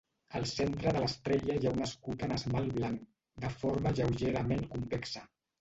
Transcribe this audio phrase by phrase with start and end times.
[0.37, 3.05] Al centre de l'estrella hi ha un escut en esmalt blanc,
[3.47, 5.25] de forma lleugerament convexa.